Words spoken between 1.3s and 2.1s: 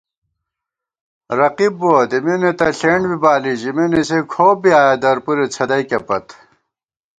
رقیب بُوَہ،